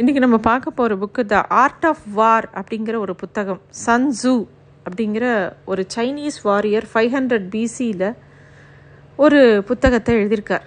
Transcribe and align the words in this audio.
இன்றைக்கி 0.00 0.20
நம்ம 0.22 0.38
பார்க்க 0.46 0.70
போகிற 0.78 0.94
book 1.02 1.22
the 1.30 1.36
art 1.60 1.84
of 1.90 2.02
war 2.16 2.46
அப்படிங்கிற 2.58 2.96
ஒரு 3.04 3.12
புத்தகம் 3.20 3.60
சன் 3.82 4.08
ஜூ 4.18 4.32
அப்படிங்கிற 4.86 5.26
ஒரு 5.72 5.82
சைனீஸ் 5.94 6.36
வாரியர் 6.48 6.86
ஃபைவ் 6.90 7.14
ஹண்ட்ரட் 7.14 7.46
பிசியில் 7.54 8.04
ஒரு 9.24 9.38
புத்தகத்தை 9.70 10.16
எழுதியிருக்கார். 10.18 10.66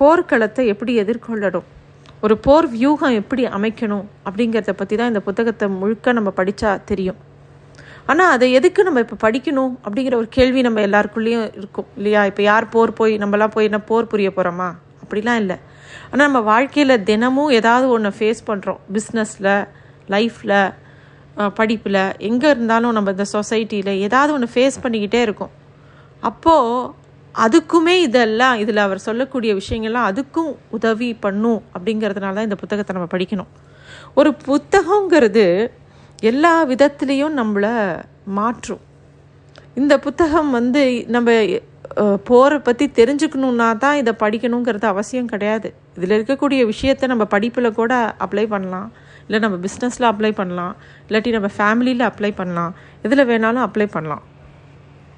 போர்க்களத்தை 0.00 0.64
எப்படி 0.72 0.94
எதிர்கொள்ளணும்? 1.02 1.68
ஒரு 2.24 2.36
போர் 2.46 2.68
வியூகம் 2.74 3.18
எப்படி 3.20 3.44
அமைக்கணும்? 3.58 4.04
அப்படிங்கிறத 4.26 4.74
பற்றி 4.82 4.96
தான் 4.96 5.12
இந்த 5.14 5.22
புத்தகத்தை 5.28 5.68
முழுக்க 5.78 6.16
நம்ம 6.18 6.32
படித்தா 6.40 6.72
தெரியும். 6.92 7.20
ஆனால் 8.12 8.34
அதை 8.34 8.50
எதுக்கு 8.58 8.88
நம்ம 8.90 9.06
இப்போ 9.06 9.18
படிக்கணும்? 9.28 9.72
அப்படிங்கிற 9.86 10.16
ஒரு 10.22 10.30
கேள்வி 10.38 10.62
நம்ம 10.68 10.86
எல்லாருக்குள்ளேயும் 10.88 11.48
இருக்கும். 11.62 11.90
இல்லையா? 12.00 12.24
இப்போ 12.32 12.44
யார் 12.50 12.72
போர் 12.76 12.98
போய் 13.02 13.16
நம்மலாம் 13.24 13.56
போய் 13.56 13.70
என்ன 13.70 13.82
போர் 13.92 14.12
புரிய 14.14 14.30
போகிறோமா 14.36 14.70
அப்படிலாம் 15.04 15.42
இல்லை. 15.44 15.58
ஆனால் 16.10 16.26
நம்ம 16.26 16.40
வாழ்க்கையில் 16.52 17.02
தினமும் 17.10 17.54
ஏதாவது 17.58 17.86
ஒன்று 17.94 18.10
ஃபேஸ் 18.18 18.40
பண்ணுறோம் 18.50 18.80
பிஸ்னஸில் 18.96 19.52
லைஃப்பில் 20.14 20.58
படிப்பில் 21.58 22.02
எங்கே 22.28 22.48
இருந்தாலும் 22.54 22.94
நம்ம 22.96 23.12
இந்த 23.16 23.26
சொசைட்டியில் 23.34 23.92
ஏதாவது 24.06 24.30
ஒன்று 24.36 24.48
ஃபேஸ் 24.54 24.82
பண்ணிக்கிட்டே 24.84 25.20
இருக்கோம். 25.26 25.52
அப்போது 26.30 26.88
அதுக்குமே 27.44 27.94
இதெல்லாம் 28.06 28.56
இதில் 28.62 28.84
அவர் 28.84 29.06
சொல்லக்கூடிய 29.06 29.50
விஷயங்கள்லாம் 29.60 30.08
அதுக்கும் 30.10 30.50
உதவி 30.76 31.10
பண்ணும் 31.24 31.60
அப்படிங்கிறதுனால 31.74 32.36
தான் 32.38 32.48
இந்த 32.48 32.58
புத்தகத்தை 32.62 32.94
நம்ம 32.96 33.10
படிக்கணும். 33.14 33.50
ஒரு 34.20 34.30
புத்தகங்கிறது 34.48 35.44
எல்லா 36.30 36.52
விதத்துலேயும் 36.72 37.36
நம்மளை 37.40 37.74
மாற்றும். 38.38 38.82
இந்த 39.80 39.94
புத்தகம் 40.06 40.50
வந்து 40.58 40.82
நம்ம 41.14 41.30
போரை 42.28 42.58
பற்றி 42.66 42.86
தெரிஞ்சுக்கணுன்னா 42.98 43.68
தான் 43.84 43.98
இதை 44.00 44.12
படிக்கணுங்கிறது 44.22 44.86
அவசியம் 44.92 45.30
கிடையாது. 45.32 45.68
இதில் 45.96 46.14
இருக்கக்கூடிய 46.18 46.60
விஷயத்த 46.72 47.06
நம்ம 47.12 47.24
படிப்பில் 47.34 47.76
கூட 47.78 47.92
அப்ளை 48.24 48.44
பண்ணலாம். 48.54 48.88
இல்லை 49.26 49.38
நம்ம 49.44 49.56
பிஸ்னஸில் 49.66 50.08
அப்ளை 50.10 50.32
பண்ணலாம். 50.40 50.74
இல்லாட்டி 51.08 51.30
நம்ம 51.36 51.50
ஃபேமிலியில் 51.56 52.04
அப்ளை 52.10 52.30
பண்ணலாம். 52.40 52.74
எதில் 53.06 53.28
வேணாலும் 53.30 53.64
அப்ளை 53.66 53.86
பண்ணலாம். 53.96 54.24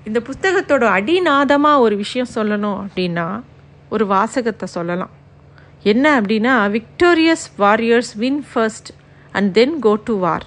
இந்த 0.09 0.19
புத்தகத்தோட 0.29 0.85
அடிநாதமாக 0.99 1.85
ஒரு 1.87 1.97
விஷயம் 2.05 2.33
சொல்லணும் 2.37 2.79
அப்படின்னா 2.85 3.27
ஒரு 3.95 4.05
வாசகத்தை 4.15 4.67
சொல்லலாம். 4.77 5.13
என்ன 5.93 6.07
அப்படின்னா 6.21 6.55
victorious 6.79 7.45
warriors 7.63 8.13
win 8.23 8.43
first 8.53 8.91
and 9.33 9.51
then 9.59 9.77
go 9.87 9.93
to 10.09 10.15
war 10.25 10.47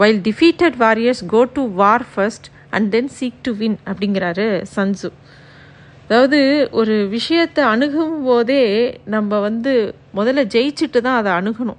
while 0.00 0.20
defeated 0.28 0.76
warriors 0.84 1.22
go 1.34 1.40
to 1.56 1.62
war 1.80 2.04
first 2.12 2.48
and 2.76 2.88
then 2.94 3.10
seek 3.18 3.38
to 3.46 3.52
win 3.60 3.78
அப்படிங்கிறாரு 3.90 4.46
சன்சு 4.76 5.10
அதாவது 6.10 6.38
ஒரு 6.78 6.94
விஷயத்தை 7.08 7.62
அணுகும் 7.72 8.14
போதே 8.24 8.62
நம்ம 9.14 9.38
வந்து 9.44 9.72
முதல்ல 10.18 10.42
ஜெயிச்சுட்டு 10.54 11.00
தான் 11.06 11.18
அதை 11.18 11.32
அணுகணும். 11.40 11.78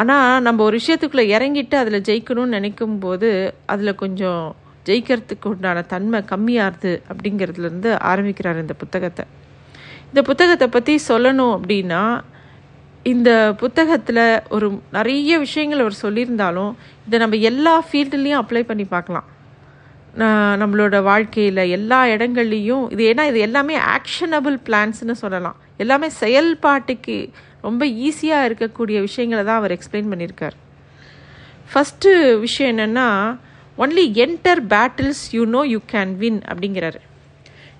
ஆனால் 0.00 0.42
நம்ம 0.46 0.62
ஒரு 0.66 0.78
விஷயத்துக்குள்ளே 0.80 1.24
இறங்கிட்டு 1.36 1.76
அதில் 1.80 2.04
ஜெயிக்கணும்னு 2.08 2.56
நினைக்கும் 2.58 2.96
போது 3.04 3.30
அதில் 3.72 3.98
கொஞ்சம் 4.02 4.44
ஜெயிக்கிறதுக்கு 4.88 5.50
உண்டான 5.52 5.84
தன்மை 5.92 6.20
கம்மியாகுது 6.30 6.92
அப்படிங்கிறதுலேருந்து 7.10 7.92
ஆரம்பிக்கிறார் 8.12 8.62
இந்த 8.64 8.76
புத்தகத்தை. 8.82 9.24
இந்த 10.10 10.22
புத்தகத்தை 10.30 10.68
பற்றி 10.68 10.96
சொல்லணும் 11.10 11.54
அப்படின்னா 11.58 12.02
இந்த 13.12 13.30
புத்தகத்தில் 13.62 14.26
ஒரு 14.56 14.68
நிறைய 14.98 15.38
விஷயங்கள் 15.46 15.84
அவர் 15.84 16.02
சொல்லியிருந்தாலும் 16.04 16.72
இதை 17.06 17.18
நம்ம 17.24 17.40
எல்லா 17.50 17.74
ஃபீல்டுலேயும் 17.88 18.42
அப்ளை 18.42 18.62
பண்ணி 18.70 18.86
பார்க்கலாம். 18.96 19.26
நம்மளோட 20.60 20.96
வாழ்க்கையில் 21.08 21.62
எல்லா 21.76 21.98
இடங்கள்லையும் 22.12 22.84
இது 22.92 23.02
ஏன்னா 23.12 23.24
இது 23.30 23.38
எல்லாமே 23.46 23.74
ஆக்ஷனபிள் 23.96 24.56
பிளான்ஸ்னு 24.66 25.14
சொல்லலாம். 25.22 25.56
எல்லாமே 25.82 26.08
செயல்பாட்டுக்கு 26.20 27.16
ரொம்ப 27.66 27.84
ஈஸியாக 28.06 28.46
இருக்கக்கூடிய 28.48 28.98
விஷயங்களை 29.06 29.42
தான் 29.44 29.60
அவர் 29.60 29.74
எக்ஸ்பிளைன் 29.76 30.10
பண்ணியிருக்கார். 30.12 30.56
ஃபஸ்ட்டு 31.70 32.10
விஷயம் 32.44 32.72
என்னென்னா 32.72 33.08
only 33.84 34.04
enter 34.24 34.62
battles 34.72 35.24
you 35.36 35.42
know 35.56 35.62
you 35.72 35.80
can 35.92 36.12
win 36.22 36.40
அப்படிங்கிறாரு. 36.50 37.00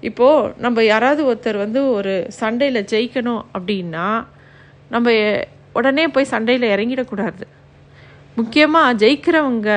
இப்போது 0.08 0.50
நம்ம 0.64 0.82
யாராவது 0.92 1.22
ஒருத்தர் 1.30 1.58
வந்து 1.64 1.80
ஒரு 1.98 2.14
சண்டையில் 2.40 2.86
ஜெயிக்கணும் 2.92 3.44
அப்படின்னா 3.56 4.08
நம்ம 4.94 5.14
உடனே 5.78 6.04
போய் 6.16 6.32
சண்டையில் 6.32 6.72
இறங்கிடக்கூடாது. 6.74 7.44
முக்கியமாக 8.38 8.98
ஜெயிக்கிறவங்க 9.02 9.70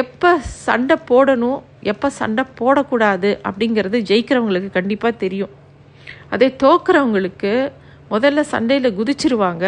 எப்போ 0.00 0.30
சண்டை 0.66 0.96
போடணும் 1.10 1.60
எப்போ 1.92 2.08
சண்டை 2.10 2.44
போடக்கூடாது 2.60 3.30
அப்படிங்கிறது 3.48 3.98
ஜெயிக்கிறவங்களுக்கு 4.10 4.70
கண்டிப்பாக 4.78 5.20
தெரியும். 5.24 5.52
அதே 6.30 6.48
தோக்குறவங்களுக்கு 6.62 7.52
முதல்ல 8.10 8.40
சண்டையில் 8.40 8.96
குதிச்சிருவாங்க. 8.98 9.64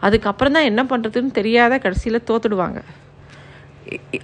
அதுக்கப்புறம் 0.00 0.54
தான் 0.56 0.68
என்ன 0.70 0.82
பண்ணுறதுன்னு 0.90 1.30
தெரியாத 1.30 1.78
கடைசியில் 1.78 2.26
தோத்துடுவாங்க. 2.30 2.80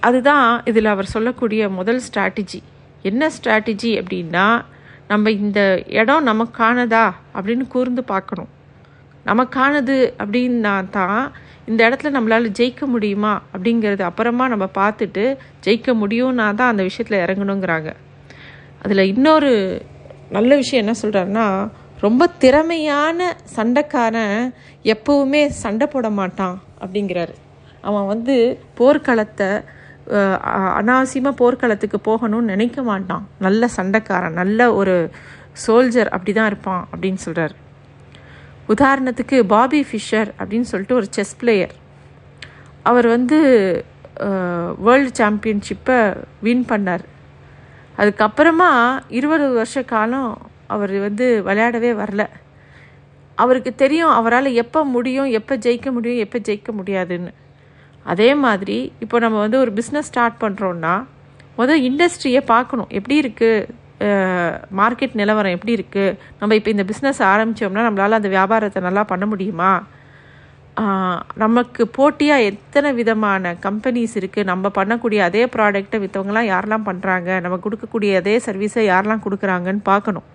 அதுதான் 0.07 0.47
இதில் 0.69 0.93
அவர் 0.93 1.13
சொல்லக்கூடிய 1.15 1.69
முதல் 1.79 2.01
ஸ்ட்ராட்டஜி 2.07 2.61
என்ன 3.09 3.29
ஸ்ட்ராட்டஜி 3.37 3.91
அப்படின்னா 4.01 4.47
நம்ம 5.07 5.31
இந்த 5.31 5.83
இடம் 5.99 6.27
நமக்கானதா 6.27 7.05
அப்படின்னு 7.35 7.65
கூர்ந்து 7.67 8.03
பார்க்கணும். 8.13 8.51
நமக்கானது 9.25 9.97
அப்படின்னா 10.23 10.89
தான் 10.89 11.31
இந்த 11.71 11.81
இடத்துல 11.87 12.09
நம்மளால் 12.15 12.47
ஜெயிக்க 12.59 12.85
முடியுமா 12.93 13.33
அப்படிங்கிறது 13.53 14.03
அப்புறமா 14.07 14.45
நம்ம 14.53 14.65
பார்த்துட்டு 14.79 15.23
ஜெயிக்க 15.65 15.91
முடியும்னா 16.01 16.47
தான் 16.59 16.71
அந்த 16.73 16.83
விஷயத்தில் 16.89 17.23
இறங்கணுங்கிறாங்க. 17.25 17.89
அதில் 18.83 19.09
இன்னொரு 19.13 19.51
நல்ல 20.37 20.51
விஷயம் 20.61 20.83
என்ன 20.83 20.95
சொல்கிறாருன்னா 21.03 21.47
ரொம்ப 22.05 22.23
திறமையான 22.43 23.19
சண்டைக்காரன் 23.55 24.37
எப்போவுமே 24.93 25.41
சண்டை 25.61 25.85
போட 25.93 26.07
மாட்டான் 26.19 26.57
அப்படிங்கிறாரு. 26.83 27.33
அவன் 27.87 28.09
வந்து 28.13 28.35
போர்க்களத்தை 28.79 29.49
அனாவசியமாக 30.79 31.39
போர்க்களத்துக்கு 31.41 31.99
போகணும்னு 32.09 32.51
நினைக்க 32.53 32.79
மாட்டான். 32.91 33.23
நல்ல 33.45 33.69
சண்டைக்காரன் 33.77 34.39
நல்ல 34.41 34.59
ஒரு 34.79 34.95
சோல்ஜர் 35.65 36.11
அப்படி 36.15 36.31
தான் 36.37 36.49
இருப்பான் 36.51 36.83
அப்படின்னு 36.91 37.21
சொல்கிறார் 37.25 37.53
உதாரணத்துக்கு 38.71 39.37
பாபி 39.53 39.79
ஃபிஷர் 39.89 40.29
அப்படின்னு 40.39 40.69
சொல்லிட்டு 40.71 40.99
ஒரு 40.99 41.07
செஸ் 41.15 41.35
பிளேயர் 41.39 41.73
அவர் 42.89 43.07
வந்து 43.15 43.37
வேர்ல்டு 44.85 45.11
சாம்பியன்ஷிப்பை 45.19 45.99
வின் 46.45 46.65
பண்ணார். 46.71 47.03
அதுக்கப்புறமா 47.99 48.71
இருபது 49.17 49.45
வருஷ 49.59 49.83
காலம் 49.93 50.31
அவர் 50.73 50.93
வந்து 51.07 51.25
விளையாடவே 51.47 51.91
வரல. 52.01 52.23
அவருக்கு 53.37 53.71
தெரியும் 53.83 54.15
அவரால் 54.19 54.49
எப்போ 54.63 54.79
முடியும் 54.95 55.29
எப்போ 55.39 55.53
ஜெயிக்க 55.65 55.91
முடியும் 55.95 56.23
எப்போ 56.25 56.39
ஜெயிக்க 56.47 56.71
முடியாதுன்னு. 56.79 57.31
அதே 58.05 58.29
மாதிரி 58.45 58.77
இப்போ 59.03 59.17
நம்ம 59.25 59.37
வந்து 59.45 59.57
ஒரு 59.63 59.71
பிஸ்னஸ் 59.79 60.09
ஸ்டார்ட் 60.11 60.41
பண்ணுறோன்னா 60.43 60.95
முதல் 61.59 61.83
இண்டஸ்ட்ரியை 61.89 62.41
பார்க்கணும். 62.53 62.91
எப்படி 62.97 63.15
இருக்குது 63.23 63.67
மார்க்கெட் 64.79 65.17
நிலவரம் 65.21 65.55
எப்படி 65.55 65.75
இருக்குது 65.77 66.15
நம்ம 66.39 66.55
இப்போ 66.59 66.69
இந்த 66.75 66.85
பிஸ்னஸ் 66.91 67.21
ஆரம்பித்தோம்னா 67.31 67.85
நம்மளால் 67.87 68.19
அந்த 68.19 68.31
வியாபாரத்தை 68.37 68.81
நல்லா 68.87 69.03
பண்ண 69.11 69.25
முடியுமா? 69.33 69.71
நமக்கு 71.43 71.83
போட்டியாக 71.97 72.45
எத்தனை 72.51 72.89
விதமான 72.99 73.53
கம்பெனிஸ் 73.65 74.15
இருக்குது 74.19 74.49
நம்ம 74.51 74.71
பண்ணக்கூடிய 74.77 75.19
அதே 75.29 75.43
ப்ராடக்டை 75.55 75.97
விற்றவங்களாம் 76.03 76.49
யாரெல்லாம் 76.51 76.87
பண்ணுறாங்க 76.89 77.39
நம்ம 77.45 77.59
கொடுக்கக்கூடிய 77.65 78.13
அதே 78.21 78.35
சர்வீஸை 78.47 78.85
யாரெல்லாம் 78.91 79.23
கொடுக்குறாங்கன்னு 79.25 79.83
பார்க்கணும். 79.91 80.27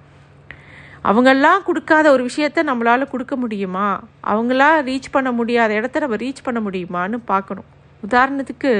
அவங்கெல்லாம் 1.08 1.66
கொடுக்காத 1.66 2.06
ஒரு 2.14 2.22
விஷயத்த 2.28 2.62
நம்மளால் 2.70 3.12
கொடுக்க 3.14 3.34
முடியுமா? 3.42 3.88
அவங்களா 4.32 4.70
ரீச் 4.88 5.14
பண்ண 5.16 5.30
முடியாத 5.40 5.70
இடத்த 5.80 6.04
நம்ம 6.04 6.18
ரீச் 6.24 6.46
பண்ண 6.46 6.60
முடியுமான்னு 6.68 7.18
பார்க்கணும். 7.32 7.68
உதாரணத்துக்கு 8.06 8.72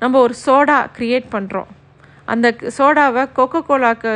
நம்ம 0.00 0.18
ஒரு 0.26 0.34
சோடா 0.46 0.78
க்ரியேட் 0.96 1.28
பண்ணுறோம் 1.36 1.70
அந்த 2.32 2.48
சோடாவை 2.78 3.22
கொக்கோ 3.38 3.60
கோலாக்கு 3.68 4.12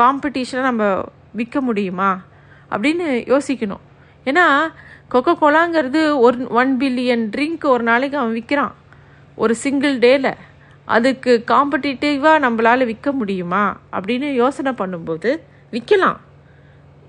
காம்படிஷனை 0.00 0.62
நம்ம 0.68 0.84
விற்க 1.38 1.60
முடியுமா? 1.60 2.10
அப்படின்னு 2.70 3.06
யோசிக்கணும். 3.32 3.84
ஏன்னா 4.26 4.44
கொக்கோ 5.12 5.32
கோலாங்கிறது 5.42 6.00
ஒரு 6.26 6.46
ஒன் 6.60 6.72
பில்லியன் 6.80 7.24
ட்ரிங்க் 7.34 7.64
ஒரு 7.74 7.84
நாளைக்கு 7.90 8.16
அவன் 8.18 8.36
விற்கிறான் 8.38 8.74
ஒரு 9.34 9.54
சிங்கிள் 9.64 9.96
டேயில் 9.98 10.30
அதுக்கு 10.88 11.32
காம்படிட்டிவாக 11.52 12.42
நம்மளால் 12.44 12.88
விற்க 12.90 13.08
முடியுமா? 13.12 13.64
அப்படின்னு 13.96 14.28
யோசனை 14.42 14.72
பண்ணும்போது 14.72 15.30
விற்கலாம் 15.72 16.18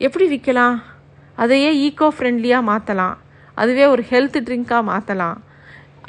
எப்படி 0.06 0.25
விற்கலாம் 0.34 0.78
அதையே 1.36 1.69
ஈக்கோ 1.86 2.08
ஃப்ரெண்ட்லியாக 2.16 2.68
மாற்றலாம் 2.69 3.18
அதுவே 3.54 3.86
ஒரு 3.86 4.04
ஹெல்த் 4.10 4.38
ட்ரிங்காக 4.48 4.88
மாற்றலாம் 4.92 5.38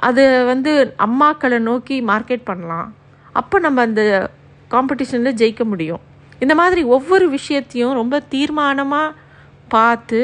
அது 0.08 0.22
வந்து 0.44 0.72
அம்மாக்களை 1.06 1.58
நோக்கி 1.68 1.96
மார்க்கெட் 2.10 2.48
பண்ணலாம். 2.50 2.88
அப்போ 3.32 3.58
நம்ம 3.58 3.80
அந்த 3.80 4.02
காம்படிஷனில் 4.70 5.38
ஜெயிக்க 5.40 5.64
முடியும். 5.64 6.02
இந்த 6.40 6.54
மாதிரி 6.54 6.82
ஒவ்வொரு 6.96 7.28
விஷயத்தையும் 7.28 7.92
ரொம்ப 7.92 8.22
தீர்மானமாக 8.34 9.16
பார்த்து 9.68 10.20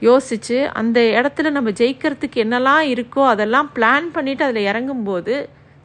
யோசித்து 0.00 0.56
அந்த 0.80 1.00
இடத்துல 1.00 1.50
நம்ம 1.50 1.70
ஜெயிக்கிறதுக்கு 1.70 2.38
என்னெல்லாம் 2.44 2.84
இருக்கோ 2.94 3.22
அதெல்லாம் 3.32 3.70
பிளான் 3.76 4.08
பண்ணிவிட்டு 4.14 4.46
அதில் 4.46 4.68
இறங்கும்போது 4.70 5.34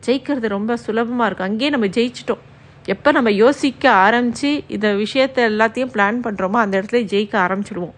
ஜெயிக்கிறது 0.05 0.47
ரொம்ப 0.47 0.75
சுலபமாக 0.75 1.27
இருக்கும். 1.27 1.49
அங்கேயே 1.49 1.69
நம்ம 1.69 1.87
ஜெயிச்சிட்டோம். 1.97 2.43
எப்போ 2.85 3.11
நம்ம 3.11 3.29
யோசிக்க 3.31 3.91
ஆரம்பித்து 3.91 4.63
இந்த 4.67 4.87
விஷயத்த 5.03 5.37
எல்லாத்தையும் 5.51 5.93
பிளான் 5.95 6.19
பண்ணுறோமோ 6.25 6.59
அந்த 6.63 6.73
இடத்துல 6.79 7.01
ஜெயிக்க 7.13 7.35
ஆரம்பிச்சிடுவோம் 7.45 7.95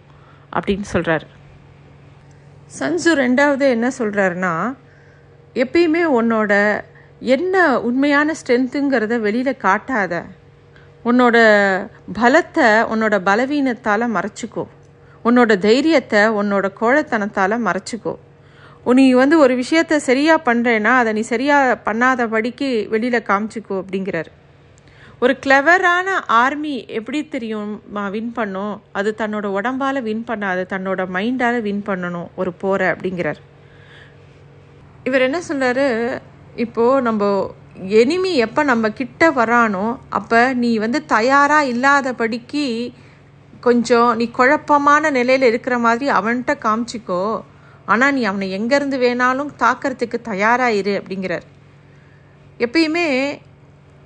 அப்படின்னு 0.56 0.88
சொல்கிறாரு 0.94 1.28
சன்சு 2.78 3.12
ரெண்டாவது 3.24 3.66
என்ன 3.76 3.88
சொல்கிறாருன்னா 4.00 4.54
எப்பயுமே 5.56 6.04
உன்னோட 6.18 6.52
என்ன 7.36 7.56
உண்மையான 7.88 8.34
ஸ்ட்ரென்த்துங்கிறத 8.40 9.20
வெளியில் 9.26 9.62
காட்டாத. 9.64 10.14
உன்னோட 11.10 11.38
பலத்தை 12.20 12.68
உன்னோட 12.94 13.16
பலவீனத்தால் 13.28 14.14
மறைச்சிக்கோ. 14.16 14.64
உன்னோட 15.28 15.52
தைரியத்தை 15.66 16.22
உன்னோட 16.40 16.68
கோழத்தனத்தால் 16.82 17.56
மறைச்சிக்கோ. 17.68 18.14
நீ 19.00 19.06
வந்து 19.22 19.36
ஒரு 19.44 19.54
விஷயத்த 19.62 19.96
சரியாக 20.10 20.46
பண்ணுறேன்னா 20.48 20.94
அதை 21.02 21.14
நீ 21.18 21.24
சரியாக 21.34 21.78
பண்ணாதபடிக்கு 21.88 22.70
வெளியில் 22.94 23.28
காமிச்சிக்கோ 23.30 23.76
அப்படிங்கிறார். 23.82 24.30
ஒரு 25.24 25.34
கிளவரான 25.44 26.08
ஆர்மி 26.42 26.76
எப்படி 26.98 27.20
தெரியும் 27.36 27.72
வின் 28.16 28.32
பண்ணும்? 28.38 28.76
அது 29.00 29.10
தன்னோட 29.22 29.48
உடம்பால் 29.58 30.06
வின் 30.08 30.26
பண்ணாது 30.30 30.64
தன்னோட 30.74 31.02
மைண்டால் 31.18 31.60
வின் 31.68 31.84
பண்ணணும் 31.90 32.30
ஒரு 32.36 32.54
போரை 32.64 32.88
அப்படிங்கிறார். 32.88 33.42
இவர் 35.04 35.28
என்ன 35.28 35.40
சொல்கிறாரு 35.50 35.88
இப்போது 36.66 37.04
நம்ம 37.08 37.24
எனிமி 38.02 38.32
எப்போ 38.46 38.62
நம்ம 38.72 38.86
கிட்ட 39.00 39.30
வரானோ 39.38 39.86
அப்போ 40.18 40.40
நீ 40.64 40.72
வந்து 40.84 41.00
தயாராக 41.16 41.70
இல்லாதபடிக்கு 41.74 42.66
கொஞ்சம் 43.68 44.10
நீ 44.20 44.26
குழப்பமான 44.38 45.12
நிலையில் 45.18 45.50
இருக்கிற 45.52 45.76
மாதிரி 45.86 46.06
அவன்கிட்ட 46.18 46.54
காமிச்சிக்கோ. 46.66 47.24
ஆனால் 47.92 48.14
நீ 48.16 48.22
அவனை 48.30 48.48
எங்கேருந்து 48.58 48.98
வேணாலும் 49.06 49.52
தாக்கிறதுக்கு 49.64 50.18
தயாராயிரு 50.30 50.94
அப்படிங்கிறார். 51.00 51.46
எப்பயுமே 52.66 53.08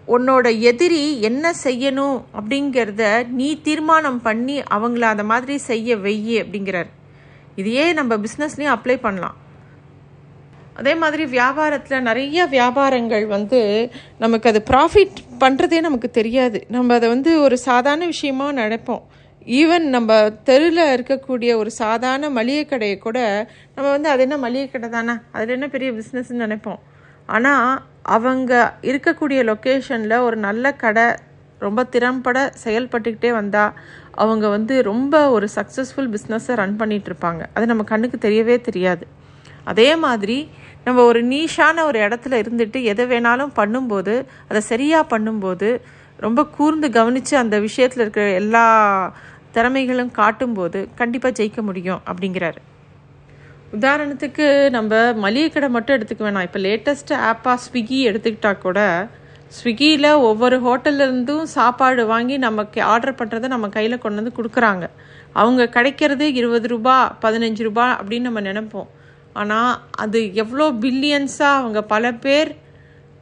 உன்னோட 0.08 0.48
எதிரி 0.70 1.04
என்ன 1.30 1.54
செய்யணும் 1.64 2.18
அப்படிங்கிறத 2.40 3.04
நீ 3.40 3.48
தீர்மானம் 3.68 4.22
பண்ணி 4.28 4.58
அவங்கள 4.76 5.06
அந்த 5.14 5.26
மாதிரி 5.32 5.56
செய்ய 5.70 5.98
வெய்யி 6.06 6.36
அப்படிங்கிறார். 6.44 6.92
இதையே 7.62 7.86
நம்ம 8.00 8.14
பிஸ்னஸ்லேயும் 8.26 8.76
அப்ளை 8.76 8.98
பண்ணலாம். 9.08 9.38
அதே 10.76 10.94
மாதிரி 11.02 11.24
வியாபாரத்தில் 11.26 12.06
நிறைய 12.08 12.46
வியாபாரங்கள் 12.56 13.26
வந்து 13.28 13.60
நமக்கு 14.24 14.50
அது 14.52 14.62
ப்ராஃபிட் 14.72 15.20
பண்ணுறதே 15.44 15.80
நமக்கு 15.82 16.10
தெரியாது. 16.12 16.60
நம்ம 16.76 16.94
அதை 16.94 17.10
வந்து 17.10 17.32
ஒரு 17.42 17.58
சாதாரண 17.68 18.06
விஷயமாக 18.06 18.58
நினைப்போம். 18.62 19.04
ஈவன் 19.60 19.86
நம்ம 19.96 20.12
தெருவில் 20.50 20.92
இருக்கக்கூடிய 20.96 21.52
ஒரு 21.62 21.72
சாதாரண 21.82 22.30
மளிகை 22.30 22.64
கடையை 22.66 22.98
கூட 22.98 23.20
நம்ம 23.76 23.88
வந்து 23.90 24.10
அது 24.10 24.22
என்ன 24.22 24.38
மளிகை 24.38 24.68
கடை 24.70 24.90
தானே? 24.90 25.16
அதில் 25.32 25.56
என்ன 25.58 25.68
பெரிய 25.68 25.92
பிஸ்னஸ்ன்னு 25.92 26.46
நினைப்போம். 26.46 26.80
ஆனால் 27.36 27.70
அவங்க 28.16 28.54
இருக்கக்கூடிய 28.92 29.40
லொக்கேஷனில் 29.52 30.24
ஒரு 30.28 30.38
நல்ல 30.48 30.74
கடை 30.84 31.08
ரொம்ப 31.60 31.84
திறம்பட 31.94 32.38
செயல்பட்டுக்கிட்டே 32.64 33.30
வந்தால் 33.32 33.76
அவங்க 34.24 34.46
வந்து 34.48 34.74
ரொம்ப 34.84 35.16
ஒரு 35.30 35.48
சக்ஸஸ்ஃபுல் 35.56 36.10
பிஸ்னஸை 36.16 36.56
ரன் 36.56 36.80
பண்ணிகிட்ருப்பாங்க 36.82 37.44
அது 37.54 37.66
நம்ம 37.66 37.84
கண்ணுக்கு 37.84 38.18
தெரியவே 38.28 38.58
தெரியாது. 38.62 39.06
அதே 39.72 39.90
மாதிரி 40.06 40.38
நம்ம 40.86 41.04
ஒரு 41.10 41.22
நீஷான 41.32 41.84
ஒரு 41.90 42.00
இடத்துல 42.08 42.40
இருந்துட்டு 42.44 42.80
எதை 42.92 43.06
வேணாலும் 43.14 43.54
பண்ணும்போது 43.60 44.16
அதை 44.50 44.62
சரியாக 44.72 45.10
பண்ணும்போது 45.14 45.70
ரொம்ப 46.26 46.42
கூர்ந்து 46.58 46.88
கவனித்து 46.98 47.34
அந்த 47.44 47.56
விஷயத்தில் 47.68 48.04
இருக்கிற 48.04 48.26
எல்லா 48.42 48.66
திறமைகளும் 49.56 50.12
காட்டும்போது 50.22 50.80
கண்டிப்பாக 51.00 51.36
ஜெயிக்க 51.38 51.60
முடியும் 51.70 52.02
அப்படிங்கிறாரு. 52.10 52.60
உதாரணத்துக்கு 53.78 54.46
நம்ம 54.76 55.00
மளிகை 55.24 55.50
கடை 55.50 55.70
மட்டும் 55.76 55.96
எடுத்துக்க 55.98 56.24
வேணாம். 56.26 56.48
இப்போ 56.48 56.60
லேட்டஸ்ட் 56.66 57.14
ஆப்பாக 57.30 57.58
ஸ்விக்கி 57.66 58.00
எடுத்துக்கிட்டா 58.10 58.52
கூட 58.66 58.80
ஸ்விக்கியில் 59.58 60.10
ஒவ்வொரு 60.30 60.58
ஹோட்டல்லேருந்தும் 60.66 61.46
சாப்பாடு 61.58 62.04
வாங்கி 62.12 62.36
நமக்கு 62.46 62.80
ஆர்டர் 62.92 63.18
பண்ணுறதை 63.20 63.48
நம்ம 63.54 63.68
கையில் 63.76 64.04
கொண்டு 64.04 64.20
வந்து 64.22 64.38
கொடுக்குறாங்க. 64.38 64.86
அவங்க 65.42 65.70
கிடைக்கிறது 65.76 66.28
இருபது 66.40 66.68
ரூபா 66.74 66.96
பதினஞ்சு 67.26 67.64
ரூபா 67.68 67.86
அப்படின்னு 68.00 68.28
நம்ம 68.30 68.44
நினைப்போம். 68.50 68.90
ஆனால் 69.42 69.72
அது 70.04 70.20
எவ்வளோ 70.44 70.66
பில்லியன்ஸாக 70.84 71.60
அவங்க 71.62 71.80
பல 71.94 72.12
பேர் 72.26 72.52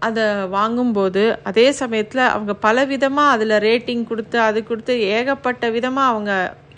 அதை 0.08 0.24
வாங்கும்போது 0.56 1.22
அதே 1.50 1.66
சமயத்தில் 1.82 2.24
அவங்க 2.34 2.54
பல 2.66 2.78
விதமாக 2.86 3.34
அதில் 3.36 3.56
ரேட்டிங் 3.68 4.04
கொடுத்து 4.04 4.38
அது 4.48 4.60
கொடுத்து 4.64 4.96
ஏகப்பட்ட 5.18 5.70
விதமாக 5.76 6.12
அவங்க 6.14 6.32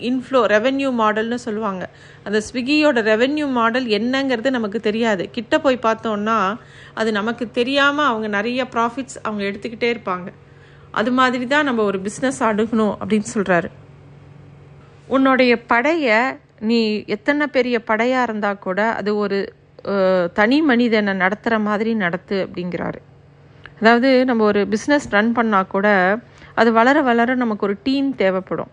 இன்ஃப்ளோ 0.08 0.40
ரெவென்யூ 0.54 0.88
மாடல்னு 1.00 1.38
சொல்லுவாங்க. 1.44 1.84
அந்த 2.26 2.38
ஸ்விக்கியோட 2.48 2.98
ரெவென்யூ 3.12 3.46
மாடல் 3.58 3.86
என்னங்கிறது 3.98 4.50
நமக்கு 4.50 4.80
தெரியாது. 4.80 5.24
கிட்ட 5.36 5.58
போய் 5.58 5.84
பார்த்தோன்னா 5.86 6.38
அது 7.00 7.12
நமக்கு 7.12 7.44
தெரியாமல் 7.50 8.10
அவங்க 8.10 8.28
நிறைய 8.38 8.62
ப்ராஃபிட்ஸ் 8.74 9.18
அவங்க 9.22 9.42
எடுத்துக்கிட்டே 9.50 9.90
இருப்பாங்க. 9.94 10.28
அது 10.98 11.10
மாதிரி 11.12 11.46
தான் 11.46 11.68
நம்ம 11.68 11.82
ஒரு 11.82 11.98
பிஸ்னஸ் 12.06 12.40
அணுகணும் 12.50 12.94
அப்படின்னு 13.00 13.28
சொல்கிறாரு 13.34 13.70
உன்னுடைய 15.14 15.52
படையை 15.72 16.18
நீ 16.60 17.04
எத்தனை 17.16 17.46
பெரிய 17.46 17.76
படையாக 17.82 18.26
இருந்தால் 18.28 18.64
கூட 18.66 18.80
அது 18.92 19.10
ஒரு 19.16 19.38
தனி 20.32 20.58
மனிதனை 20.60 21.12
நடத்துகிற 21.14 21.58
மாதிரி 21.58 21.94
நடத்து 21.94 22.36
அப்படிங்கிறாரு. 22.46 23.00
அதாவது 23.80 24.10
நம்ம 24.24 24.44
ஒரு 24.44 24.60
பிஸ்னஸ் 24.72 25.06
ரன் 25.10 25.34
பண்ணால் 25.36 25.72
கூட 25.74 25.88
அது 26.54 26.70
வளர 26.72 27.02
வளர 27.02 27.34
நமக்கு 27.34 27.66
ஒரு 27.66 27.76
டீம் 27.82 28.08
தேவைப்படும். 28.14 28.70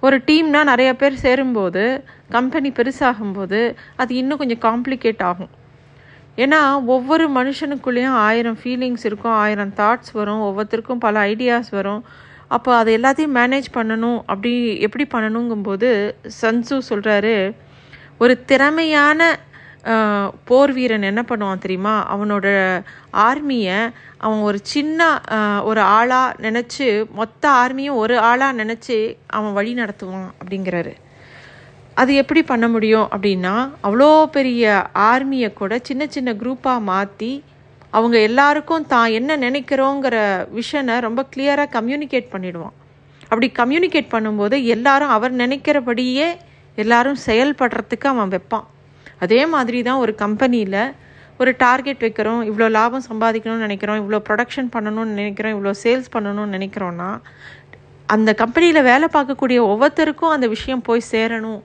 ஒரு 0.00 0.16
டீம்னா 0.26 0.60
நிறைய 0.64 0.90
பேர் 0.96 1.22
சேரும்போது 1.24 1.82
கம்பெனி 2.30 2.70
பெருசாகும்போது 2.70 3.60
அது 3.96 4.12
இன்னும் 4.14 4.40
கொஞ்சம் 4.42 4.64
காம்ப்ளிகேட் 4.66 5.22
ஆகும். 5.30 5.52
ஏன்னா 6.36 6.60
ஒவ்வொரு 6.94 7.24
மனுஷனுக்குள்ளேயும் 7.38 8.16
ஆயிரம் 8.28 8.58
ஃபீலிங்ஸ் 8.62 9.04
இருக்கும் 9.04 9.36
ஆயிரம் 9.44 9.72
தாட்ஸ் 9.80 10.12
வரும் 10.12 10.42
ஒவ்வொருத்தருக்கும் 10.48 11.04
பல 11.06 11.24
ஐடியாஸ் 11.32 11.70
வரும். 11.70 12.04
அப்போ 12.54 12.70
அதை 12.80 12.90
எல்லாத்தையும் 12.98 13.36
மேனேஜ் 13.38 13.68
பண்ணணும். 13.76 14.18
அப்படி 14.30 14.52
எப்படி 14.86 15.04
பண்ணணுங்கும்போது 15.14 15.90
சன்சு 16.40 16.76
சொல்கிறாரு 16.90 17.36
ஒரு 18.22 18.34
திறமையான 18.50 19.20
போர் 20.48 20.72
வீரன் 20.76 21.08
என்ன 21.10 21.22
பண்ணுவான் 21.28 21.62
தெரியுமா? 21.64 21.92
அவனோட 22.14 22.46
ஆர்மியை 23.26 23.76
அவன் 24.24 24.40
ஒரு 24.48 24.58
சின்ன 24.72 25.08
ஒரு 25.70 25.82
ஆளாக 25.98 26.36
நினச்சி 26.46 26.86
மொத்த 27.18 27.42
ஆர்மியும் 27.60 28.00
ஒரு 28.04 28.16
ஆளாக 28.30 28.58
நினச்சி 28.62 28.96
அவன் 29.36 29.56
வழி 29.58 29.72
நடத்துவான் 29.82 30.28
அப்படிங்கிறாரு. 30.40 30.94
அது 32.00 32.10
எப்படி 32.22 32.42
பண்ண 32.50 32.66
முடியும் 32.74 33.06
அப்படின்னா 33.14 33.54
அவ்வளோ 33.86 34.10
பெரிய 34.36 34.64
ஆர்மியை 35.12 35.50
கூட 35.60 35.78
சின்ன 35.88 36.02
சின்ன 36.16 36.32
குரூப்பாக 36.42 36.86
மாற்றி 36.90 37.32
அவங்க 37.96 38.16
எல்லாருக்கும் 38.28 38.88
தான் 38.92 39.14
என்ன 39.18 39.36
நினைக்கிறோங்கிற 39.46 40.16
விஷனை 40.58 40.96
ரொம்ப 41.06 41.20
கிளியராக 41.32 41.74
கம்யூனிகேட் 41.76 42.32
பண்ணிடுவான். 42.34 42.74
அப்படி 43.30 43.46
கம்யூனிகேட் 43.60 44.12
பண்ணும்போது 44.14 44.56
எல்லாரும் 44.74 45.14
அவர் 45.16 45.34
நினைக்கிறபடியே 45.42 46.28
எல்லாரும் 46.82 47.18
செயல்படுறதுக்கு 47.26 48.06
அவன் 48.12 48.32
வைப்பான். 48.34 48.66
அதே 49.24 49.40
மாதிரி 49.54 49.78
தான் 49.88 50.02
ஒரு 50.04 50.12
கம்பெனியில் 50.24 50.82
ஒரு 51.42 51.50
டார்கெட் 51.64 52.04
வைக்கிறோம் 52.04 52.40
இவ்வளோ 52.50 52.68
லாபம் 52.76 53.06
சம்பாதிக்கணும்னு 53.08 53.66
நினைக்கிறோம் 53.66 53.98
இவ்வளோ 54.02 54.20
ப்ரொடக்ஷன் 54.28 54.70
பண்ணணும்னு 54.74 55.18
நினைக்கிறோம் 55.20 55.54
இவ்வளோ 55.56 55.72
சேல்ஸ் 55.84 56.12
பண்ணணும்னு 56.14 56.54
நினைக்கிறோன்னா 56.56 57.10
அந்த 58.14 58.30
கம்பெனியில் 58.42 58.86
வேலை 58.90 59.06
பார்க்கக்கூடிய 59.16 59.58
ஒவ்வொருத்தருக்கும் 59.72 60.34
அந்த 60.36 60.46
விஷயம் 60.54 60.86
போய் 60.88 61.10
சேரணும். 61.12 61.60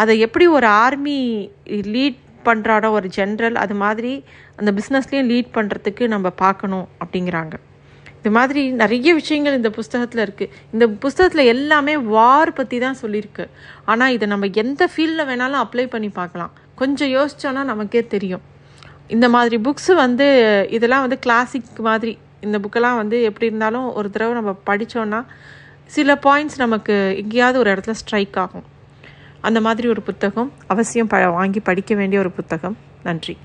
அதை 0.00 0.14
எப்படி 0.26 0.46
ஒரு 0.56 0.66
ஆர்மி 0.84 1.18
லீட் 1.94 2.20
பண்ணுறாரோ 2.48 2.90
ஒரு 2.98 3.08
ஜென்ரல் 3.16 3.56
அது 3.64 3.76
மாதிரி 3.84 4.12
அந்த 4.58 4.70
பிஸ்னஸ்லேயும் 4.78 5.30
லீட் 5.32 5.56
பண்ணுறதுக்கு 5.56 6.06
நம்ம 6.14 6.32
பார்க்கணும் 6.44 6.86
அப்படிங்கிறாங்க. 7.02 7.54
இது 8.20 8.30
மாதிரி 8.36 8.62
நிறைய 8.82 9.08
விஷயங்கள் 9.18 9.56
இந்த 9.58 9.70
புஸ்தகத்தில் 9.76 10.22
இருக்குது 10.24 10.54
இந்த 10.74 10.84
புஸ்தகத்தில் 11.02 11.50
எல்லாமே 11.52 11.94
வார் 12.14 12.50
பற்றி 12.58 12.78
தான் 12.84 12.98
சொல்லியிருக்கு. 13.02 13.44
ஆனால் 13.92 14.14
இதை 14.16 14.26
நம்ம 14.32 14.48
எந்த 14.62 14.88
ஃபீல்டில் 14.92 15.28
வேணாலும் 15.28 15.60
அப்ளை 15.64 15.84
பண்ணி 15.92 16.10
பார்க்கலாம். 16.20 16.54
கொஞ்சம் 16.80 17.12
யோசித்தோன்னா 17.16 17.62
நமக்கே 17.72 18.02
தெரியும். 18.14 18.44
இந்த 19.16 19.26
மாதிரி 19.34 19.58
புக்ஸு 19.66 19.92
வந்து 20.04 20.26
இதெல்லாம் 20.76 21.04
வந்து 21.04 21.18
கிளாசிக் 21.26 21.78
மாதிரி 21.90 22.12
இந்த 22.46 22.56
புக்கெல்லாம் 22.64 22.98
வந்து 23.02 23.18
எப்படி 23.28 23.48
இருந்தாலும் 23.50 23.86
ஒரு 23.98 24.08
தடவை 24.14 24.34
நம்ம 24.40 24.52
படித்தோன்னா 24.70 25.20
சில 25.94 26.18
பாயிண்ட்ஸ் 26.26 26.58
நமக்கு 26.64 26.96
எங்கேயாவது 27.22 27.60
ஒரு 27.62 27.70
இடத்துல 27.74 27.96
ஸ்ட்ரைக் 28.02 28.36
ஆகும். 28.44 28.66
அந்த 29.40 29.60
மாதிரி 29.60 29.88
ஒரு 29.88 30.02
புத்தகம் 30.02 30.52
அவசியம் 30.66 31.06
ப 31.06 31.30
வாங்கி 31.30 31.60
படிக்க 31.60 31.94
வேண்டிய 31.94 32.20
ஒரு 32.20 32.30
புத்தகம். 32.30 32.76
நன்றி. 33.02 33.36